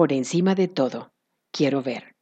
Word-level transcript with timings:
Por 0.00 0.14
encima 0.14 0.54
de 0.54 0.66
todo, 0.66 1.12
quiero 1.50 1.82
ver. 1.82 2.16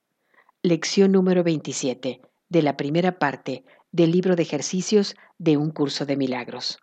Lección 0.65 1.13
número 1.13 1.45
27 1.45 2.21
de 2.49 2.63
la 2.63 2.77
primera 2.77 3.21
parte 3.21 3.65
del 3.93 4.11
libro 4.11 4.35
de 4.35 4.43
ejercicios 4.43 5.15
de 5.39 5.57
un 5.57 5.71
curso 5.71 6.05
de 6.05 6.17
milagros. 6.17 6.81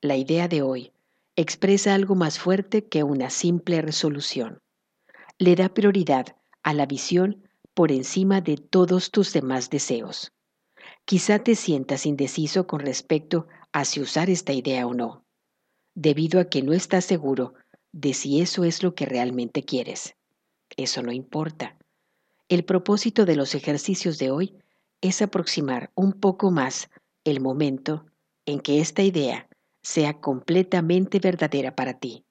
La 0.00 0.14
idea 0.14 0.46
de 0.46 0.62
hoy 0.62 0.92
expresa 1.34 1.94
algo 1.94 2.14
más 2.14 2.38
fuerte 2.38 2.86
que 2.86 3.02
una 3.02 3.28
simple 3.28 3.82
resolución. 3.82 4.60
Le 5.36 5.56
da 5.56 5.74
prioridad 5.74 6.36
a 6.62 6.72
la 6.72 6.86
visión 6.86 7.42
por 7.74 7.90
encima 7.90 8.40
de 8.40 8.56
todos 8.56 9.10
tus 9.10 9.32
demás 9.32 9.68
deseos. 9.68 10.30
Quizá 11.04 11.40
te 11.40 11.56
sientas 11.56 12.06
indeciso 12.06 12.68
con 12.68 12.78
respecto 12.78 13.48
a 13.72 13.84
si 13.84 14.00
usar 14.00 14.30
esta 14.30 14.52
idea 14.52 14.86
o 14.86 14.94
no, 14.94 15.24
debido 15.96 16.38
a 16.38 16.44
que 16.44 16.62
no 16.62 16.72
estás 16.72 17.04
seguro 17.04 17.54
de 17.92 18.14
si 18.14 18.40
eso 18.40 18.64
es 18.64 18.82
lo 18.82 18.94
que 18.94 19.06
realmente 19.06 19.62
quieres. 19.62 20.16
Eso 20.76 21.02
no 21.02 21.12
importa. 21.12 21.76
El 22.48 22.64
propósito 22.64 23.24
de 23.24 23.36
los 23.36 23.54
ejercicios 23.54 24.18
de 24.18 24.30
hoy 24.30 24.56
es 25.00 25.22
aproximar 25.22 25.90
un 25.94 26.12
poco 26.12 26.50
más 26.50 26.90
el 27.24 27.40
momento 27.40 28.06
en 28.46 28.60
que 28.60 28.80
esta 28.80 29.02
idea 29.02 29.48
sea 29.82 30.20
completamente 30.20 31.18
verdadera 31.18 31.74
para 31.74 31.98
ti. 31.98 32.24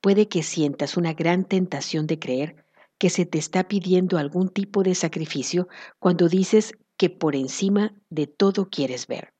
Puede 0.00 0.28
que 0.28 0.42
sientas 0.42 0.96
una 0.96 1.12
gran 1.12 1.44
tentación 1.44 2.06
de 2.06 2.18
creer 2.18 2.64
que 2.98 3.10
se 3.10 3.26
te 3.26 3.38
está 3.38 3.68
pidiendo 3.68 4.18
algún 4.18 4.48
tipo 4.48 4.82
de 4.82 4.94
sacrificio 4.94 5.68
cuando 5.98 6.28
dices 6.28 6.72
que 6.96 7.10
por 7.10 7.36
encima 7.36 7.94
de 8.10 8.26
todo 8.26 8.68
quieres 8.68 9.06
ver. 9.06 9.34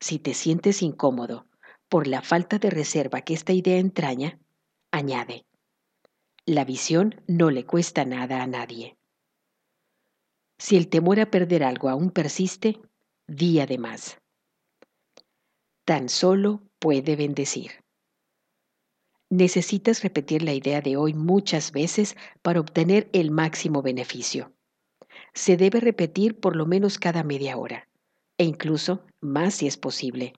Si 0.00 0.18
te 0.18 0.34
sientes 0.34 0.82
incómodo 0.82 1.46
por 1.90 2.06
la 2.06 2.22
falta 2.22 2.58
de 2.58 2.70
reserva 2.70 3.20
que 3.20 3.34
esta 3.34 3.52
idea 3.52 3.76
entraña, 3.76 4.38
añade, 4.92 5.44
la 6.46 6.64
visión 6.64 7.20
no 7.26 7.50
le 7.50 7.66
cuesta 7.66 8.04
nada 8.04 8.42
a 8.42 8.46
nadie. 8.46 8.96
Si 10.58 10.76
el 10.76 10.88
temor 10.88 11.18
a 11.20 11.30
perder 11.30 11.64
algo 11.64 11.88
aún 11.88 12.10
persiste, 12.10 12.80
di 13.26 13.60
además. 13.60 14.18
Tan 15.84 16.08
solo 16.08 16.62
puede 16.78 17.16
bendecir. 17.16 17.72
Necesitas 19.28 20.02
repetir 20.02 20.42
la 20.42 20.52
idea 20.52 20.80
de 20.80 20.96
hoy 20.96 21.12
muchas 21.12 21.72
veces 21.72 22.16
para 22.42 22.60
obtener 22.60 23.08
el 23.12 23.30
máximo 23.30 23.82
beneficio. 23.82 24.52
Se 25.34 25.56
debe 25.56 25.80
repetir 25.80 26.38
por 26.38 26.54
lo 26.54 26.66
menos 26.66 26.98
cada 26.98 27.24
media 27.24 27.56
hora, 27.56 27.88
e 28.38 28.44
incluso 28.44 29.04
más 29.20 29.54
si 29.54 29.66
es 29.66 29.76
posible. 29.76 30.34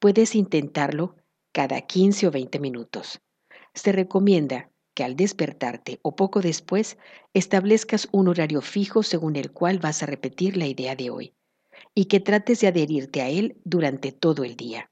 Puedes 0.00 0.34
intentarlo 0.34 1.14
cada 1.52 1.82
15 1.82 2.26
o 2.26 2.30
20 2.30 2.58
minutos. 2.58 3.20
Se 3.74 3.92
recomienda 3.92 4.70
que 4.94 5.04
al 5.04 5.14
despertarte 5.14 6.00
o 6.02 6.16
poco 6.16 6.40
después 6.40 6.96
establezcas 7.34 8.08
un 8.10 8.28
horario 8.28 8.62
fijo 8.62 9.02
según 9.02 9.36
el 9.36 9.52
cual 9.52 9.78
vas 9.78 10.02
a 10.02 10.06
repetir 10.06 10.56
la 10.56 10.66
idea 10.66 10.96
de 10.96 11.10
hoy 11.10 11.34
y 11.94 12.06
que 12.06 12.18
trates 12.18 12.60
de 12.60 12.68
adherirte 12.68 13.20
a 13.20 13.28
él 13.28 13.60
durante 13.64 14.10
todo 14.10 14.42
el 14.42 14.56
día. 14.56 14.90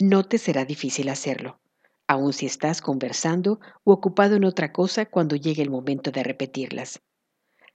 No 0.00 0.24
te 0.24 0.38
será 0.38 0.64
difícil 0.64 1.10
hacerlo, 1.10 1.60
aun 2.06 2.32
si 2.32 2.46
estás 2.46 2.80
conversando 2.80 3.60
o 3.84 3.92
ocupado 3.92 4.36
en 4.36 4.44
otra 4.44 4.72
cosa 4.72 5.04
cuando 5.04 5.36
llegue 5.36 5.62
el 5.62 5.70
momento 5.70 6.10
de 6.10 6.22
repetirlas. 6.22 7.02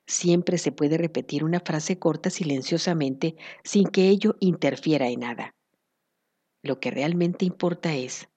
Siempre 0.07 0.57
se 0.57 0.71
puede 0.71 0.97
repetir 0.97 1.43
una 1.43 1.59
frase 1.59 1.99
corta 1.99 2.31
silenciosamente 2.31 3.35
sin 3.63 3.85
que 3.87 4.09
ello 4.09 4.35
interfiera 4.39 5.09
en 5.09 5.19
nada. 5.19 5.56
Lo 6.67 6.81
que 6.81 6.91
realmente 6.91 7.45
importa 7.45 7.95
es 7.95 8.27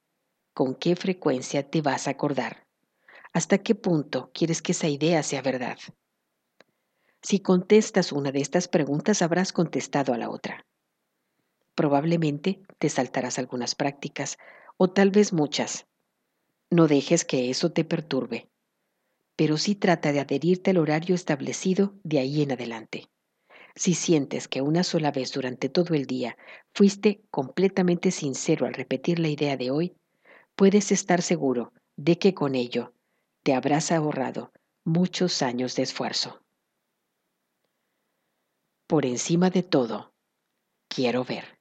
con 0.55 0.77
qué 0.77 0.95
frecuencia 0.95 1.69
te 1.69 1.83
vas 1.83 2.07
a 2.07 2.13
acordar. 2.13 2.65
¿Hasta 3.33 3.59
qué 3.59 3.75
punto 3.75 4.31
quieres 4.33 4.63
que 4.63 4.71
esa 4.71 4.87
idea 4.87 5.25
sea 5.25 5.43
verdad? 5.43 5.79
Si 7.23 7.41
contestas 7.41 8.13
una 8.13 8.31
de 8.31 8.41
estas 8.41 8.69
preguntas, 8.69 9.21
habrás 9.21 9.53
contestado 9.53 10.15
a 10.15 10.17
la 10.17 10.31
otra. 10.31 10.65
Probablemente 11.75 12.63
te 12.79 12.89
saltarás 12.89 13.41
algunas 13.41 13.75
prácticas 13.75 14.39
o 14.77 14.93
tal 14.93 15.11
vez 15.11 15.33
muchas. 15.33 15.89
No 16.71 16.87
dejes 16.87 17.25
que 17.25 17.51
eso 17.51 17.73
te 17.73 17.85
perturbe, 17.85 18.49
pero 19.35 19.57
sí 19.57 19.75
trata 19.75 20.13
de 20.13 20.21
adherirte 20.21 20.71
al 20.71 20.79
horario 20.79 21.17
establecido 21.17 21.95
de 22.05 22.21
ahí 22.21 22.43
en 22.43 22.53
adelante. 22.53 23.09
Si 23.75 23.95
sientes 23.95 24.49
que 24.49 24.63
una 24.63 24.83
sola 24.83 25.13
vez 25.13 25.33
durante 25.33 25.69
todo 25.69 25.95
el 25.95 26.07
día 26.07 26.37
fuiste 26.75 27.23
completamente 27.31 28.11
sincero 28.11 28.67
al 28.67 28.75
repetir 28.75 29.19
la 29.19 29.29
idea 29.29 29.57
de 29.57 29.71
hoy, 29.71 29.97
puedes 30.57 30.93
estar 30.93 31.23
seguro 31.23 31.73
de 31.97 32.19
que 32.19 32.35
con 32.35 32.55
ello 32.55 32.95
te 33.43 33.55
habrás 33.55 33.93
ahorrado 33.93 34.53
muchos 34.85 35.43
años 35.43 35.77
de 35.77 35.83
esfuerzo. 35.83 36.43
Por 38.87 39.07
encima 39.07 39.51
de 39.51 39.63
todo, 39.63 40.13
quiero 40.89 41.25
ver. 41.25 41.60